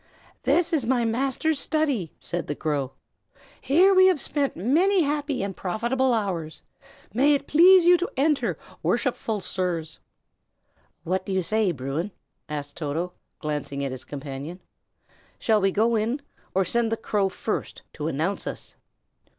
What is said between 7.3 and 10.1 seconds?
it please you to enter, worshipful sirs?"